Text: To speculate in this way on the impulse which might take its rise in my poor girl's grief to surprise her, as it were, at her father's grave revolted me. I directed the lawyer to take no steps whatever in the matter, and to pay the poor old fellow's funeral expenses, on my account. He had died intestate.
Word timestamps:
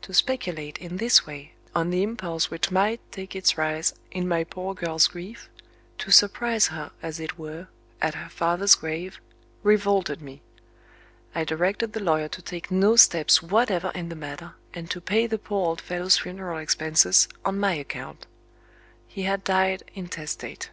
To 0.00 0.14
speculate 0.14 0.78
in 0.78 0.96
this 0.96 1.26
way 1.26 1.52
on 1.74 1.90
the 1.90 2.02
impulse 2.02 2.50
which 2.50 2.70
might 2.70 3.02
take 3.12 3.36
its 3.36 3.58
rise 3.58 3.92
in 4.10 4.26
my 4.26 4.42
poor 4.42 4.72
girl's 4.72 5.08
grief 5.08 5.50
to 5.98 6.10
surprise 6.10 6.68
her, 6.68 6.90
as 7.02 7.20
it 7.20 7.38
were, 7.38 7.68
at 8.00 8.14
her 8.14 8.30
father's 8.30 8.74
grave 8.74 9.20
revolted 9.62 10.22
me. 10.22 10.40
I 11.34 11.44
directed 11.44 11.92
the 11.92 12.00
lawyer 12.02 12.28
to 12.28 12.40
take 12.40 12.70
no 12.70 12.96
steps 12.96 13.42
whatever 13.42 13.92
in 13.94 14.08
the 14.08 14.16
matter, 14.16 14.54
and 14.72 14.90
to 14.90 15.02
pay 15.02 15.26
the 15.26 15.36
poor 15.36 15.66
old 15.66 15.82
fellow's 15.82 16.16
funeral 16.16 16.56
expenses, 16.56 17.28
on 17.44 17.58
my 17.60 17.74
account. 17.74 18.26
He 19.06 19.24
had 19.24 19.44
died 19.44 19.82
intestate. 19.94 20.70